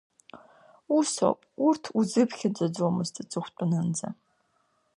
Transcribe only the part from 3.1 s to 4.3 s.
аҵыхәтәанынӡа…